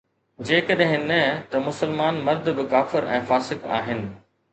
[0.49, 1.19] جيڪڏهن نه
[1.51, 4.03] ته مسلمان مرد به ڪافر ۽ فاسق آهن